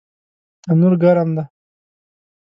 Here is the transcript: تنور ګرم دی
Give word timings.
تنور 0.63 0.93
ګرم 1.03 1.29
دی 1.35 1.43